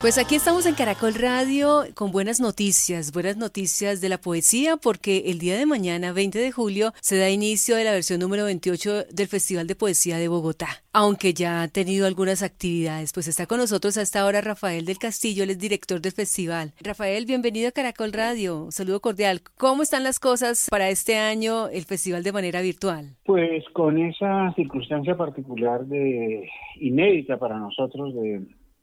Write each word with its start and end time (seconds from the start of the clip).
Pues 0.00 0.16
aquí 0.16 0.34
estamos 0.34 0.64
en 0.64 0.74
Caracol 0.74 1.12
Radio 1.12 1.82
con 1.94 2.10
buenas 2.10 2.40
noticias, 2.40 3.12
buenas 3.12 3.36
noticias 3.36 4.00
de 4.00 4.08
la 4.08 4.16
poesía 4.16 4.78
porque 4.82 5.24
el 5.26 5.38
día 5.38 5.58
de 5.58 5.66
mañana, 5.66 6.14
20 6.14 6.38
de 6.38 6.50
julio, 6.50 6.92
se 7.02 7.18
da 7.18 7.28
inicio 7.28 7.76
de 7.76 7.84
la 7.84 7.92
versión 7.92 8.18
número 8.18 8.46
28 8.46 9.04
del 9.12 9.26
Festival 9.26 9.66
de 9.66 9.74
Poesía 9.74 10.16
de 10.16 10.28
Bogotá. 10.28 10.68
Aunque 10.94 11.34
ya 11.34 11.60
ha 11.60 11.68
tenido 11.68 12.06
algunas 12.06 12.42
actividades, 12.42 13.12
pues 13.12 13.28
está 13.28 13.44
con 13.44 13.58
nosotros 13.58 13.98
hasta 13.98 14.22
ahora 14.22 14.40
Rafael 14.40 14.86
del 14.86 14.96
Castillo, 14.96 15.44
él 15.44 15.50
es 15.50 15.58
director 15.58 16.00
del 16.00 16.12
festival. 16.12 16.72
Rafael, 16.80 17.26
bienvenido 17.26 17.68
a 17.68 17.72
Caracol 17.72 18.14
Radio. 18.14 18.64
Un 18.64 18.72
saludo 18.72 19.00
cordial. 19.00 19.42
¿Cómo 19.58 19.82
están 19.82 20.02
las 20.02 20.18
cosas 20.18 20.68
para 20.70 20.88
este 20.88 21.18
año 21.18 21.68
el 21.68 21.84
festival 21.84 22.22
de 22.22 22.32
manera 22.32 22.62
virtual? 22.62 23.16
Pues 23.26 23.64
con 23.74 23.98
esa 23.98 24.50
circunstancia 24.56 25.14
particular 25.14 25.84
de 25.84 26.48
inédita 26.76 27.38
para 27.38 27.58
nosotros 27.58 28.14
de 28.14 28.40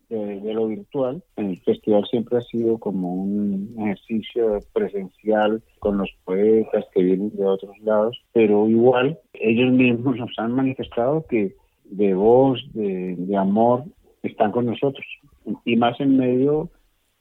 de, 0.09 0.53
lo 0.53 0.67
virtual. 0.67 1.23
El 1.35 1.59
festival 1.61 2.05
siempre 2.09 2.37
ha 2.37 2.41
sido 2.41 2.77
como 2.77 3.13
un 3.13 3.75
ejercicio 3.79 4.59
presencial 4.73 5.61
con 5.79 5.97
los 5.97 6.09
poetas 6.23 6.85
que 6.93 7.03
vienen 7.03 7.35
de 7.35 7.45
otros 7.45 7.77
lados, 7.79 8.17
pero 8.33 8.67
igual 8.67 9.19
ellos 9.33 9.71
mismos 9.71 10.17
nos 10.17 10.31
han 10.37 10.53
manifestado 10.53 11.25
que 11.27 11.55
de 11.85 12.13
voz, 12.13 12.61
de, 12.73 13.15
de 13.17 13.37
amor, 13.37 13.85
están 14.23 14.51
con 14.51 14.65
nosotros. 14.65 15.05
Y 15.65 15.75
más 15.75 15.99
en 15.99 16.17
medio 16.17 16.69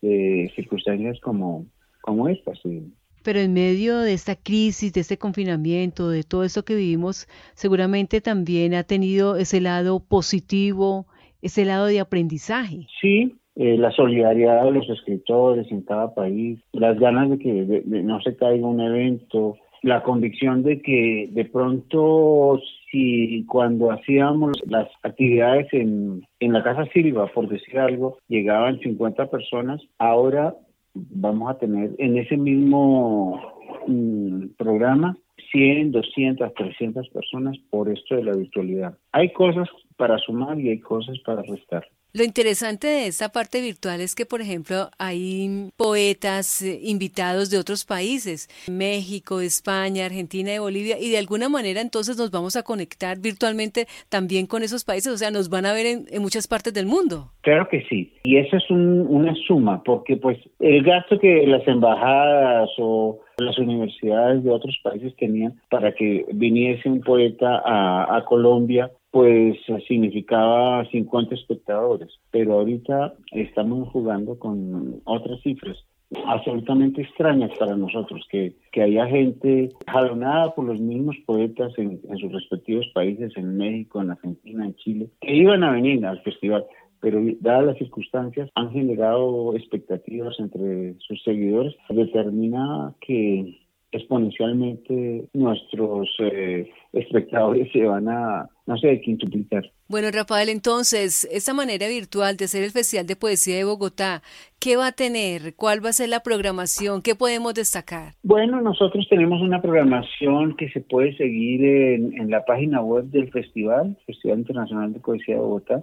de 0.03 0.50
circunstancias 0.55 1.19
como, 1.21 1.67
como 2.03 2.28
estas. 2.28 2.59
Sí. 2.62 2.93
Pero 3.23 3.41
en 3.41 3.55
medio 3.55 3.98
de 3.98 4.12
esta 4.12 4.37
crisis, 4.37 4.93
de 4.93 5.00
este 5.00 5.19
confinamiento, 5.19 6.11
de 6.11 6.23
todo 6.23 6.45
esto 6.45 6.65
que 6.65 6.77
vivimos, 6.77 7.27
seguramente 7.55 8.21
también 8.21 8.75
ha 8.75 8.84
tenido 8.84 9.37
ese 9.37 9.61
lado 9.61 9.98
positivo, 9.98 11.06
ese 11.42 11.65
lado 11.65 11.87
de 11.87 12.01
aprendizaje. 12.01 12.87
Sí, 13.01 13.37
eh, 13.56 13.77
la 13.79 13.91
solidaridad 13.92 14.65
de 14.65 14.73
los 14.73 14.89
escritores 14.91 15.70
en 15.70 15.83
cada 15.83 16.15
país, 16.15 16.61
las 16.73 16.98
ganas 16.98 17.31
de 17.31 17.39
que 17.39 17.83
no 17.87 18.20
se 18.20 18.37
caiga 18.37 18.67
un 18.67 18.81
evento, 18.81 19.56
la 19.83 20.03
convicción 20.03 20.62
de 20.62 20.83
que 20.83 21.28
de 21.31 21.44
pronto 21.44 22.61
si 22.91 23.44
cuando 23.47 23.91
hacíamos 23.91 24.53
las 24.66 24.88
actividades 25.03 25.72
en, 25.72 26.27
en 26.41 26.53
la 26.53 26.62
Casa 26.62 26.84
Silva, 26.93 27.28
por 27.33 27.49
decir 27.49 27.78
algo, 27.78 28.19
llegaban 28.28 28.78
50 28.81 29.27
personas, 29.31 29.81
ahora 29.99 30.55
vamos 30.94 31.50
a 31.50 31.59
tener 31.59 31.91
en 31.99 32.16
ese 32.19 32.37
mismo 32.37 33.41
mm, 33.87 34.49
programa 34.56 35.16
100, 35.53 35.93
200, 35.93 36.55
300 36.55 37.09
personas 37.11 37.56
por 37.71 37.88
esto 37.88 38.16
de 38.16 38.25
la 38.25 38.37
virtualidad. 38.37 38.99
Hay 39.12 39.32
cosas 39.32 39.69
para 39.97 40.19
sumar 40.19 40.59
y 40.61 40.71
hay 40.71 40.81
cosas 40.81 41.19
para 41.25 41.43
restar. 41.43 41.87
Lo 42.17 42.25
interesante 42.25 42.87
de 42.87 43.09
esta 43.09 43.29
parte 43.29 43.61
virtual 43.61 44.01
es 44.01 44.15
que, 44.15 44.25
por 44.25 44.41
ejemplo, 44.41 44.89
hay 44.99 45.69
poetas 45.77 46.62
eh, 46.62 46.81
invitados 46.83 47.51
de 47.51 47.59
otros 47.59 47.84
países, 47.84 48.49
México, 48.71 49.43
España, 49.43 50.06
Argentina 50.06 50.55
y 50.55 50.59
Bolivia, 50.59 50.97
y 50.99 51.11
de 51.11 51.19
alguna 51.19 51.51
manera 51.51 51.83
entonces 51.83 52.17
nos 52.17 52.31
vamos 52.31 52.56
a 52.56 52.62
conectar 52.62 53.19
virtualmente 53.21 53.87
también 54.09 54.47
con 54.47 54.62
esos 54.62 54.83
países, 54.83 55.12
o 55.12 55.19
sea, 55.19 55.31
nos 55.31 55.51
van 55.51 55.67
a 55.67 55.75
ver 55.75 55.85
en, 55.85 56.06
en 56.11 56.23
muchas 56.23 56.49
partes 56.49 56.73
del 56.73 56.87
mundo. 56.87 57.33
Claro 57.43 57.69
que 57.69 57.83
sí, 57.83 58.15
y 58.25 58.39
eso 58.39 58.56
es 58.56 58.71
un, 58.71 59.06
una 59.11 59.35
suma, 59.47 59.83
porque 59.83 60.17
pues 60.17 60.39
el 60.59 60.83
gasto 60.85 61.19
que 61.19 61.47
las 61.47 61.69
embajadas 61.69 62.71
o 62.79 63.21
las 63.37 63.59
universidades 63.59 64.43
de 64.43 64.51
otros 64.51 64.79
países 64.83 65.15
tenían 65.17 65.61
para 65.69 65.95
que 65.95 66.25
viniese 66.33 66.89
un 66.89 67.03
poeta 67.03 67.61
a, 67.62 68.17
a 68.17 68.25
Colombia 68.25 68.91
pues 69.16 69.56
significaba 69.88 70.84
50 70.91 71.34
espectadores, 71.34 72.21
pero 72.31 72.53
ahorita 72.53 73.15
estamos 73.31 73.88
jugando 73.88 74.38
con 74.38 75.00
otras 75.04 75.41
cifras 75.41 75.82
absolutamente 76.27 77.00
extrañas 77.00 77.50
para 77.59 77.78
nosotros, 77.78 78.26
que, 78.31 78.53
que 78.72 78.82
haya 78.82 79.06
gente 79.06 79.71
jalonada 79.87 80.55
por 80.55 80.66
los 80.66 80.78
mismos 80.78 81.16
poetas 81.25 81.72
en, 81.78 81.99
en 82.06 82.19
sus 82.19 82.31
respectivos 82.31 82.87
países, 82.93 83.32
en 83.37 83.56
México, 83.56 84.03
en 84.03 84.10
Argentina, 84.10 84.66
en 84.66 84.75
Chile, 84.75 85.09
que 85.22 85.34
iban 85.34 85.65
a 85.65 85.71
venir 85.72 86.05
al 86.05 86.21
festival, 86.21 86.66
pero 87.00 87.19
dadas 87.41 87.65
las 87.65 87.78
circunstancias 87.78 88.50
han 88.55 88.71
generado 88.71 89.56
expectativas 89.56 90.38
entre 90.41 90.94
sus 90.99 91.22
seguidores, 91.22 91.75
determina 91.88 92.93
que 93.00 93.60
exponencialmente 93.93 95.31
nuestros 95.32 96.06
eh, 96.19 96.69
espectadores 96.93 97.72
se 97.72 97.82
van 97.82 98.10
a, 98.10 98.50
no 98.66 98.77
sé, 98.77 99.00
quintuplicar. 99.00 99.71
Bueno, 99.88 100.09
Rafael, 100.12 100.49
entonces, 100.49 101.27
esta 101.31 101.54
manera 101.54 101.87
virtual 101.88 102.37
de 102.37 102.47
hacer 102.47 102.65
el 102.65 102.72
Festival 102.72 103.06
de 103.06 103.15
Poesía 103.15 103.56
de 103.56 103.65
Bogotá, 103.65 104.22
¿qué 104.59 104.77
va 104.77 104.88
a 104.88 104.93
tener? 104.93 105.54
¿Cuál 105.54 105.84
va 105.84 105.91
a 105.91 105.93
ser 105.93 106.09
la 106.09 106.21
programación? 106.21 107.00
¿Qué 107.00 107.15
podemos 107.15 107.55
destacar? 107.55 108.15
Bueno, 108.25 108.60
nosotros 108.60 109.06
tenemos 109.09 109.41
una 109.41 109.62
programación 109.62 110.56
que 110.56 110.69
se 110.71 110.81
puede 110.81 111.16
seguir 111.16 111.65
en, 111.65 112.21
en 112.21 112.31
la 112.31 112.44
página 112.44 112.82
web 112.82 113.05
del 113.05 113.31
festival, 113.31 113.97
Festival 114.05 114.41
Internacional 114.41 114.93
de 114.93 115.00
Poesía 115.00 115.37
de 115.37 115.41
Bogotá. 115.41 115.81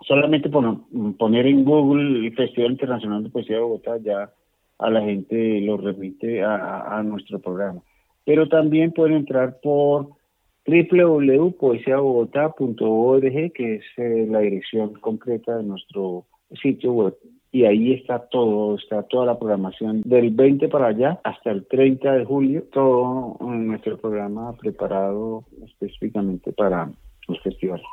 Solamente 0.00 0.48
por 0.48 0.64
poner 1.18 1.46
en 1.46 1.64
Google 1.64 2.26
el 2.26 2.34
Festival 2.34 2.72
Internacional 2.72 3.22
de 3.22 3.30
Poesía 3.30 3.56
de 3.56 3.62
Bogotá 3.62 3.98
ya 4.02 4.30
a 4.78 4.90
la 4.90 5.02
gente 5.02 5.60
lo 5.60 5.76
remite 5.76 6.42
a, 6.42 6.98
a 6.98 7.02
nuestro 7.02 7.38
programa. 7.38 7.80
Pero 8.24 8.48
también 8.48 8.92
pueden 8.92 9.16
entrar 9.16 9.60
por 9.62 10.10
www.poesiabogotá.org, 10.66 13.52
que 13.52 13.74
es 13.76 13.84
eh, 13.96 14.26
la 14.28 14.40
dirección 14.40 14.94
concreta 14.94 15.56
de 15.56 15.62
nuestro 15.64 16.26
sitio 16.62 16.92
web. 16.92 17.16
Y 17.52 17.64
ahí 17.66 17.92
está 17.92 18.28
todo, 18.30 18.76
está 18.76 19.02
toda 19.04 19.26
la 19.26 19.38
programación 19.38 20.00
del 20.04 20.30
20 20.30 20.68
para 20.68 20.88
allá 20.88 21.20
hasta 21.22 21.52
el 21.52 21.66
30 21.66 22.12
de 22.12 22.24
julio, 22.24 22.64
todo 22.72 23.36
nuestro 23.40 23.98
programa 23.98 24.54
preparado 24.54 25.44
específicamente 25.64 26.52
para 26.52 26.90
los 27.28 27.40
festivales. 27.42 27.86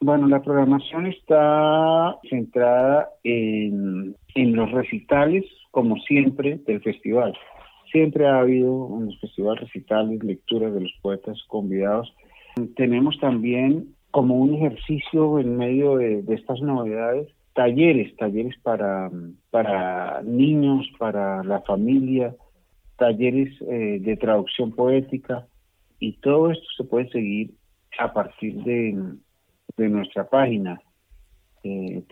Bueno, 0.00 0.28
la 0.28 0.42
programación 0.42 1.06
está 1.06 2.18
centrada 2.28 3.08
en, 3.24 4.14
en 4.34 4.54
los 4.54 4.70
recitales, 4.70 5.46
como 5.70 5.96
siempre, 6.00 6.58
del 6.66 6.82
festival. 6.82 7.32
Siempre 7.90 8.26
ha 8.26 8.40
habido 8.40 8.88
en 8.98 9.06
los 9.06 9.20
festivales 9.20 9.62
recitales, 9.62 10.22
lecturas 10.22 10.74
de 10.74 10.80
los 10.80 10.92
poetas 11.02 11.38
convidados. 11.48 12.12
Tenemos 12.74 13.18
también 13.20 13.94
como 14.10 14.36
un 14.36 14.54
ejercicio 14.54 15.38
en 15.38 15.56
medio 15.56 15.96
de, 15.96 16.24
estas 16.28 16.60
novedades, 16.60 17.28
talleres, 17.54 18.16
talleres 18.16 18.54
para, 18.62 19.10
para 19.50 20.22
niños, 20.22 20.86
para 20.98 21.44
la 21.44 21.60
familia, 21.62 22.34
talleres 22.96 23.54
eh, 23.62 23.98
de 24.00 24.16
traducción 24.16 24.72
poética 24.72 25.46
y 25.98 26.14
todo 26.18 26.50
esto 26.50 26.64
se 26.76 26.84
puede 26.84 27.08
seguir 27.10 27.52
a 27.98 28.12
partir 28.12 28.62
de, 28.64 28.98
de 29.76 29.88
nuestra 29.88 30.28
página 30.28 30.80
eh, 31.62 32.02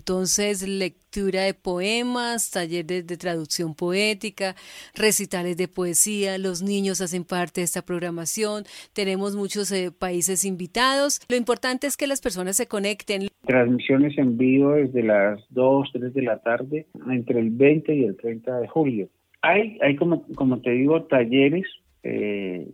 Entonces, 0.00 0.66
lectura 0.66 1.42
de 1.42 1.52
poemas, 1.52 2.50
talleres 2.50 3.06
de, 3.06 3.16
traducción 3.18 3.74
poética, 3.74 4.54
recitales 4.94 5.58
de 5.58 5.68
poesía, 5.68 6.38
los 6.38 6.62
niños 6.62 7.02
hacen 7.02 7.24
parte 7.24 7.60
de 7.60 7.66
esta 7.66 7.82
programación, 7.82 8.64
tenemos 8.94 9.36
muchos 9.36 9.70
eh, 9.72 9.90
países 9.92 10.46
invitados. 10.46 11.20
Lo 11.28 11.36
importante 11.36 11.86
es 11.86 11.98
que 11.98 12.06
las 12.06 12.22
personas 12.22 12.56
se 12.56 12.66
conecten. 12.66 13.28
Transmisiones 13.44 14.16
en 14.16 14.38
vivo 14.38 14.70
desde 14.72 15.02
las 15.02 15.38
2, 15.50 15.90
3 15.92 16.14
de 16.14 16.22
la 16.22 16.38
tarde, 16.38 16.86
entre 17.10 17.38
el 17.40 17.50
20 17.50 17.94
y 17.94 18.04
el 18.04 18.16
30 18.16 18.58
de 18.58 18.68
julio. 18.68 19.08
Hay, 19.42 19.76
hay 19.82 19.96
como, 19.96 20.26
como 20.34 20.62
te 20.62 20.70
digo, 20.70 21.02
talleres 21.04 21.66
eh, 22.04 22.66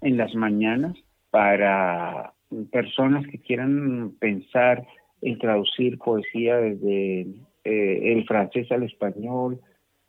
en 0.00 0.16
las 0.16 0.34
mañanas 0.34 0.96
para 1.30 2.32
personas 2.72 3.24
que 3.28 3.38
quieran 3.38 4.14
pensar 4.18 4.84
en 5.22 5.38
traducir 5.38 5.98
poesía 5.98 6.56
desde 6.56 7.20
eh, 7.64 8.12
el 8.12 8.26
francés 8.26 8.70
al 8.70 8.82
español, 8.82 9.60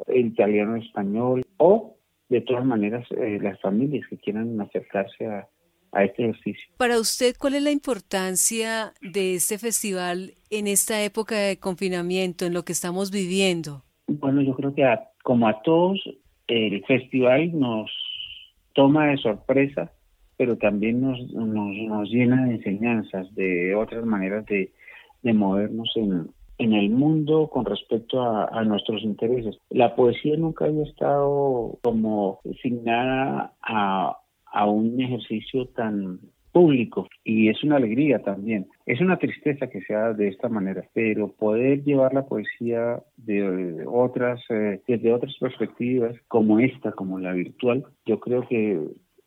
el 0.07 0.27
italiano 0.27 0.73
al 0.73 0.81
español, 0.81 1.45
o 1.57 1.95
de 2.29 2.41
todas 2.41 2.65
maneras 2.65 3.05
eh, 3.11 3.39
las 3.41 3.59
familias 3.61 4.05
que 4.09 4.17
quieran 4.17 4.59
acercarse 4.59 5.27
a, 5.27 5.47
a 5.91 6.03
este 6.03 6.23
ejercicio. 6.23 6.67
Para 6.77 6.99
usted, 6.99 7.35
¿cuál 7.39 7.53
es 7.53 7.63
la 7.63 7.71
importancia 7.71 8.93
de 9.01 9.35
este 9.35 9.59
festival 9.59 10.33
en 10.49 10.67
esta 10.67 11.03
época 11.03 11.35
de 11.35 11.57
confinamiento, 11.57 12.45
en 12.45 12.53
lo 12.53 12.63
que 12.63 12.73
estamos 12.73 13.11
viviendo? 13.11 13.83
Bueno, 14.07 14.41
yo 14.41 14.55
creo 14.55 14.73
que 14.73 14.83
como 15.23 15.47
a 15.47 15.61
todos, 15.61 16.01
el 16.47 16.83
festival 16.85 17.57
nos 17.57 17.89
toma 18.73 19.07
de 19.07 19.17
sorpresa, 19.17 19.91
pero 20.37 20.57
también 20.57 21.01
nos, 21.01 21.19
nos, 21.31 21.75
nos 21.75 22.09
llena 22.09 22.45
de 22.45 22.55
enseñanzas, 22.55 23.33
de 23.35 23.75
otras 23.75 24.03
maneras 24.05 24.45
de, 24.47 24.73
de 25.23 25.33
movernos 25.33 25.91
en, 25.95 26.27
en 26.57 26.73
el 26.73 26.89
mundo 26.89 27.49
con 27.51 27.65
respecto 27.65 28.21
a, 28.21 28.63
nuestros 28.63 29.01
intereses. 29.03 29.57
La 29.69 29.95
poesía 29.95 30.37
nunca 30.37 30.65
había 30.65 30.83
estado 30.83 31.79
como 31.81 32.39
asignada 32.49 33.53
a, 33.61 34.17
a 34.45 34.65
un 34.67 35.01
ejercicio 35.01 35.67
tan 35.69 36.19
público 36.53 37.09
y 37.23 37.49
es 37.49 37.61
una 37.63 37.77
alegría 37.77 38.19
también. 38.19 38.67
Es 38.85 39.01
una 39.01 39.17
tristeza 39.17 39.67
que 39.67 39.81
sea 39.81 40.13
de 40.13 40.29
esta 40.29 40.47
manera, 40.47 40.85
pero 40.93 41.29
poder 41.33 41.83
llevar 41.83 42.13
la 42.13 42.25
poesía 42.25 43.01
de 43.17 43.83
otras, 43.87 44.39
eh, 44.49 44.79
desde 44.87 45.11
otras 45.11 45.35
perspectivas 45.39 46.15
como 46.27 46.59
esta, 46.59 46.91
como 46.91 47.19
la 47.19 47.33
virtual, 47.33 47.83
yo 48.05 48.19
creo 48.19 48.47
que 48.47 48.79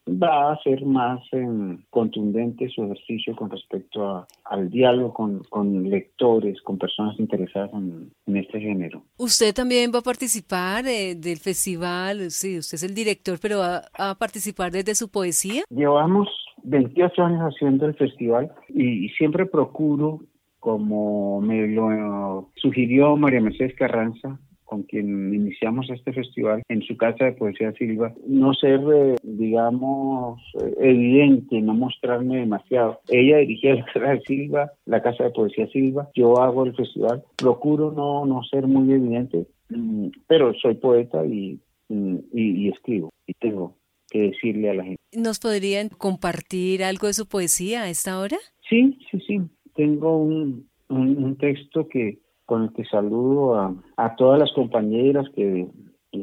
va 0.08 0.52
a 0.52 0.62
ser 0.62 0.84
más 0.84 1.20
em, 1.32 1.82
contundente 1.90 2.68
su 2.68 2.84
ejercicio 2.84 3.34
con 3.34 3.50
respecto 3.50 4.26
al 4.44 4.70
diálogo 4.70 5.42
con, 5.50 5.90
lectores, 5.90 6.60
con 6.62 6.78
personas 6.78 7.18
interesadas 7.18 7.70
en, 7.72 8.36
este 8.36 8.60
género. 8.60 9.02
Usted 9.18 9.54
también 9.54 9.90
va 9.94 10.00
a 10.00 10.02
participar 10.02 10.86
eh, 10.86 11.14
del 11.14 11.38
festival, 11.38 12.30
sí, 12.30 12.58
usted 12.58 12.76
es 12.76 12.82
el 12.82 12.94
director, 12.94 13.38
pero 13.40 13.58
va 13.58 13.82
a 13.98 14.14
participar 14.14 14.70
desde 14.70 14.94
su 14.94 15.10
poesía. 15.10 15.62
Llevamos 15.70 16.28
28 16.62 17.22
años 17.22 17.40
haciendo 17.40 17.86
el 17.86 17.94
festival 17.94 18.52
y 18.68 19.08
siempre 19.10 19.46
procuro, 19.46 20.20
como 20.60 21.40
me 21.40 21.66
lo 21.68 22.50
sugirió 22.56 23.16
María 23.16 23.40
Mercedes 23.40 23.74
Carranza, 23.76 24.38
con 24.66 24.82
quien 24.82 25.32
iniciamos 25.32 25.88
este 25.88 26.12
festival 26.12 26.62
en 26.68 26.82
su 26.82 26.96
casa 26.96 27.24
de 27.24 27.32
poesía 27.32 27.72
Silva, 27.72 28.12
no 28.26 28.52
ser, 28.52 28.80
eh, 28.94 29.14
digamos, 29.22 30.42
eh, 30.60 30.74
evidente, 30.80 31.60
no 31.62 31.72
mostrarme 31.72 32.38
demasiado. 32.38 33.00
Ella 33.08 33.38
dirigía 33.38 33.76
la 33.76 33.86
casa 33.86 34.10
de 34.10 34.20
Silva, 34.22 34.72
la 34.84 35.02
casa 35.02 35.24
de 35.24 35.30
poesía 35.30 35.66
Silva, 35.68 36.10
yo 36.14 36.38
hago 36.40 36.64
el 36.64 36.74
festival, 36.74 37.24
procuro 37.36 37.92
no, 37.92 38.26
no 38.26 38.42
ser 38.42 38.66
muy 38.66 38.92
evidente, 38.92 39.46
mm, 39.70 40.08
pero 40.26 40.52
soy 40.54 40.74
poeta 40.74 41.24
y, 41.24 41.60
mm, 41.88 42.16
y, 42.34 42.68
escribo 42.68 43.10
y 43.26 43.34
tengo 43.34 43.76
que 44.10 44.30
decirle 44.30 44.70
a 44.70 44.74
la 44.74 44.84
gente. 44.84 45.02
¿Nos 45.12 45.38
podrían 45.38 45.88
compartir 45.88 46.82
algo 46.82 47.06
de 47.06 47.14
su 47.14 47.26
poesía 47.26 47.82
a 47.82 47.88
esta 47.88 48.18
hora? 48.18 48.36
Sí, 48.68 48.98
sí, 49.10 49.20
sí. 49.26 49.40
Tengo 49.74 50.18
un, 50.18 50.68
un 50.88 51.36
texto 51.38 51.88
que, 51.88 52.18
con 52.46 52.62
el 52.62 52.72
que 52.72 52.84
saludo 52.84 53.56
a, 53.56 53.74
a 53.96 54.16
todas 54.16 54.38
las 54.38 54.52
compañeras 54.52 55.28
que, 55.34 55.68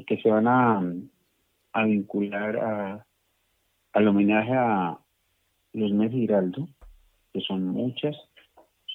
que 0.07 0.21
se 0.21 0.29
van 0.29 0.47
a, 0.47 0.81
vincular 1.85 2.57
a, 2.57 3.05
al 3.91 4.07
homenaje 4.07 4.53
a 4.53 4.97
los 5.73 5.91
Mes 5.91 6.11
Giraldo, 6.11 6.67
que 7.33 7.41
son 7.41 7.65
muchas, 7.65 8.15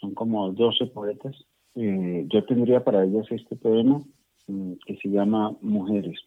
son 0.01 0.15
como 0.15 0.51
12 0.53 0.87
poetas. 0.87 1.37
Eh, 1.75 2.25
yo 2.29 2.45
tendría 2.47 2.83
para 2.83 3.05
ellas 3.05 3.27
este 3.31 3.57
poema 3.57 4.03
mm, 4.47 4.73
que 4.87 4.97
se 4.97 5.09
llama 5.09 5.55
Mujeres, 5.61 6.19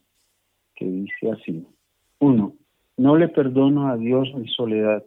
que 0.75 0.85
dice 0.85 1.31
así. 1.31 1.67
Uno, 2.19 2.53
no 2.97 3.15
le 3.15 3.27
perdono 3.27 3.87
a 3.87 3.97
Dios 3.97 4.33
mi 4.35 4.47
soledad. 4.49 5.03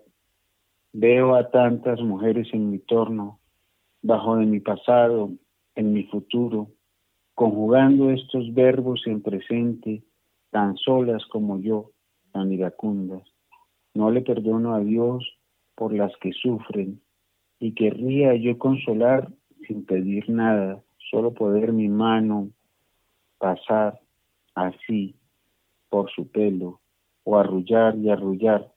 Veo 0.93 1.35
a 1.35 1.50
tantas 1.50 2.00
mujeres 2.00 2.49
en 2.52 2.70
mi 2.70 2.79
torno, 2.79 3.38
bajo 4.02 4.37
de 4.37 4.47
mi 4.47 4.61
pasado, 4.61 5.31
en 5.75 5.93
mi 5.93 6.05
futuro, 6.05 6.69
conjugando 7.35 8.11
estos 8.11 8.53
verbos 8.55 9.03
en 9.06 9.23
presente, 9.23 10.03
tan 10.50 10.76
solas 10.76 11.25
como 11.26 11.61
yo, 11.61 11.91
tan 12.32 12.53
iracundas. 12.53 13.23
No 13.94 14.11
le 14.11 14.23
perdono 14.23 14.75
a 14.75 14.81
Dios 14.81 15.25
por 15.75 15.93
las 15.93 16.17
que 16.19 16.32
sufren, 16.32 17.00
y 17.59 17.73
querría 17.73 18.35
yo 18.35 18.59
consolar 18.59 19.29
sin 19.67 19.85
pedir 19.85 20.29
nada, 20.29 20.82
solo 21.11 21.32
poder 21.32 21.73
mi 21.73 21.88
mano 21.88 22.50
pasar 23.38 24.00
así 24.55 25.17
por 25.88 26.11
su 26.11 26.29
pelo, 26.31 26.81
o 27.25 27.38
arrullar 27.38 27.97
y 27.97 28.11
arrullar 28.11 28.73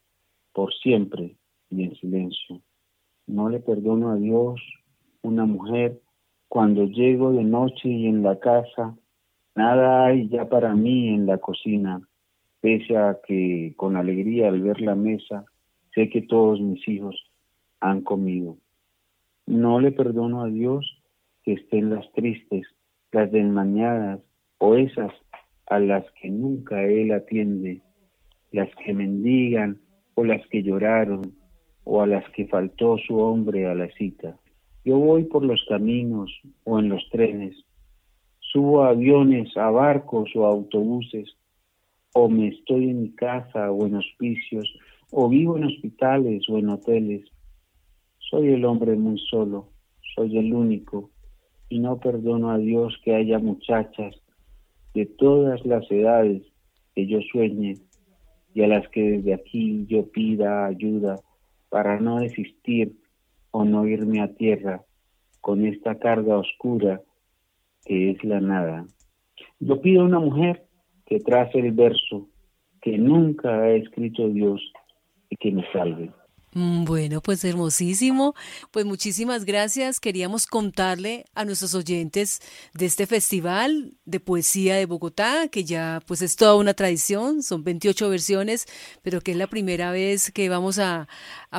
por 0.54 0.74
siempre 0.74 1.36
y 1.70 1.84
en 1.84 1.96
silencio. 1.96 2.62
No 3.28 3.50
le 3.50 3.60
perdono 3.60 4.12
a 4.12 4.16
Dios 4.16 4.62
una 5.22 5.46
mujer 5.46 6.00
cuando 6.48 6.86
llego 6.86 7.34
de 7.34 7.44
noche 7.44 7.90
y 7.90 8.08
en 8.08 8.24
la 8.24 8.40
casa, 8.40 8.96
nada 9.56 10.06
hay 10.06 10.30
ya 10.30 10.48
para 10.48 10.74
mí 10.74 11.10
en 11.10 11.26
la 11.26 11.38
cocina, 11.38 12.02
pese 12.62 12.98
a 12.98 13.18
que 13.28 13.74
con 13.76 13.98
alegría 13.98 14.48
al 14.48 14.62
ver 14.62 14.82
la 14.82 14.96
mesa, 14.96 15.46
sé 15.94 16.10
que 16.10 16.22
todos 16.22 16.62
mis 16.62 16.88
hijos 16.88 17.16
han 17.80 18.02
comido. 18.02 18.58
No 19.46 19.80
le 19.80 19.92
perdono 19.92 20.42
a 20.42 20.48
Dios 20.48 20.86
que 21.44 21.54
estén 21.54 21.90
las 21.90 22.12
tristes, 22.14 22.68
las 23.12 23.32
desmañadas 23.32 24.22
o 24.58 24.76
esas 24.76 25.12
a 25.68 25.80
las 25.80 26.06
que 26.22 26.30
nunca 26.30 26.84
Él 26.84 27.12
atiende, 27.12 27.82
las 28.52 28.70
que 28.84 28.94
mendigan 28.94 29.80
o 30.16 30.24
las 30.24 30.46
que 30.48 30.64
lloraron 30.64 31.34
o 31.84 32.02
a 32.02 32.08
las 32.08 32.30
que 32.32 32.48
faltó 32.48 32.98
su 32.98 33.18
hombre 33.18 33.68
a 33.68 33.76
la 33.76 33.90
cita. 33.92 34.38
Yo 34.88 34.98
voy 35.00 35.25
por 35.25 35.44
los 35.44 35.62
caminos 35.68 36.31
o 36.63 36.80
en 36.80 36.88
los 36.88 37.04
trenes, 37.10 37.58
subo 38.39 38.84
a 38.84 38.91
aviones, 38.91 39.50
a 39.58 39.70
barcos 39.70 40.29
o 40.34 40.46
autobuses, 40.46 41.36
o 42.13 42.29
me 42.29 42.48
estoy 42.48 42.91
en 42.91 43.01
mi 43.01 43.12
casa 43.13 43.70
o 43.70 43.86
en 43.86 43.96
hospicios, 43.96 44.74
o 45.12 45.27
vivo 45.27 45.58
en 45.58 45.65
hospitales 45.65 46.48
o 46.48 46.58
en 46.58 46.70
hoteles. 46.70 47.29
Soy 48.17 48.48
el 48.53 48.63
hombre 48.63 48.96
muy 48.96 49.20
solo, 49.29 49.67
soy 50.15 50.38
el 50.38 50.53
único, 50.53 51.10
y 51.67 51.79
no 51.79 52.00
perdono 52.00 52.50
a 52.51 52.58
Dios 52.58 52.98
que 53.03 53.13
haya 53.13 53.39
muchachas 53.39 54.15
de 54.94 55.06
todas 55.06 55.65
las 55.65 55.84
edades 55.91 56.44
que 56.96 57.08
yo 57.08 57.20
sueñe 57.29 57.74
y 58.53 58.63
a 58.63 58.67
las 58.67 58.88
que 58.88 59.01
desde 59.01 59.34
aquí 59.34 59.86
yo 59.89 60.10
pida 60.10 60.65
ayuda 60.65 61.20
para 61.67 62.00
no 62.00 62.22
desistir 62.22 62.96
o 63.51 63.63
no 63.63 63.88
irme 63.88 64.22
a 64.22 64.34
tierra 64.34 64.82
con 65.42 65.66
esta 65.66 65.98
carga 65.98 66.38
oscura 66.38 67.01
que 67.86 68.12
es 68.12 68.24
la 68.24 68.42
nada. 68.42 68.86
Yo 69.60 69.82
pido 69.82 70.01
a 70.01 70.06
una 70.06 70.20
mujer 70.20 70.66
que 71.06 71.20
trace 71.20 71.60
el 71.60 71.72
verso 71.72 72.27
que 72.82 72.98
nunca 72.98 73.50
ha 73.62 73.72
escrito 73.72 74.27
Dios 74.30 74.62
y 75.30 75.38
que 75.38 75.51
me 75.51 75.66
salve. 75.72 76.12
Mm, 76.58 76.86
bueno, 76.86 77.22
pues 77.22 77.44
hermosísimo. 77.46 78.34
Pues 78.72 78.84
muchísimas 78.84 79.46
gracias. 79.46 80.00
Queríamos 80.00 80.48
contarle 80.48 81.26
a 81.36 81.46
nuestros 81.46 81.76
oyentes 81.76 82.42
de 82.74 82.88
este 82.88 83.06
festival 83.06 83.96
de 84.06 84.20
poesía 84.20 84.76
de 84.76 84.88
Bogotá, 84.88 85.50
que 85.50 85.66
ya 85.66 86.02
pues 86.08 86.24
es 86.24 86.36
toda 86.36 86.56
una 86.56 86.74
tradición, 86.74 87.44
son 87.44 87.64
28 87.64 88.10
versiones, 88.10 88.66
pero 89.04 89.22
que 89.22 89.34
es 89.34 89.38
la 89.38 89.46
primera 89.46 89.92
vez 89.92 90.32
que 90.32 90.50
vamos 90.50 90.80
a, 90.80 91.08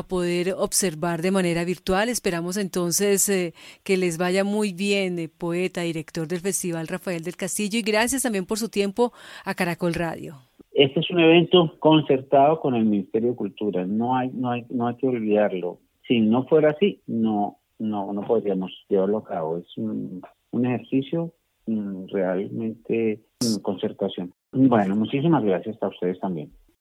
poder 0.09 0.55
observar 0.57 1.23
de 1.23 1.31
manera 1.31 1.65
virtual. 1.65 2.09
Esperamos 2.09 2.57
entonces 2.57 3.29
eh, 3.29 3.55
que 3.85 3.97
les 3.97 4.17
vaya 4.17 4.43
muy 4.45 4.73
bien, 4.73 5.19
eh, 5.19 5.29
poeta, 5.29 5.83
director 5.83 6.27
del 6.27 6.41
festival 6.41 6.89
Rafael 6.89 7.23
del 7.23 7.37
Castillo, 7.37 7.79
y 7.79 7.83
gracias 7.83 8.23
también 8.23 8.47
por 8.47 8.59
su 8.59 8.69
tiempo 8.69 9.13
a 9.45 9.55
Caracol 9.55 9.95
Radio. 9.95 10.48
Este 10.79 11.01
es 11.01 11.11
un 11.11 11.19
evento 11.19 11.75
concertado 11.81 12.61
con 12.61 12.77
el 12.77 12.85
Ministerio 12.85 13.31
de 13.31 13.35
Cultura, 13.35 13.85
no 13.85 14.15
hay, 14.15 14.31
no 14.33 14.53
hay, 14.53 14.65
no 14.71 14.87
hay 14.87 14.95
que 14.95 15.09
olvidarlo. 15.09 15.81
Si 16.07 16.21
no 16.21 16.45
fuera 16.45 16.71
así, 16.71 17.03
no, 17.09 17.59
no, 17.81 18.13
no 18.13 18.21
podríamos 18.23 18.71
llevarlo 18.89 19.19
a 19.19 19.25
cabo. 19.25 19.59
Es 19.59 19.77
un, 19.77 20.23
un 20.53 20.67
ejercicio 20.67 21.33
mm, 21.67 22.07
realmente 22.13 23.21
en 23.41 23.61
concertación. 23.61 24.33
Bueno, 24.53 24.95
muchísimas 24.95 25.43
gracias 25.43 25.83
a 25.83 25.89
ustedes 25.89 26.21
también. 26.21 26.53